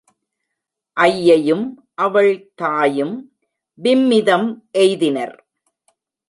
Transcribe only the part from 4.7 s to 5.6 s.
எய்தினர்.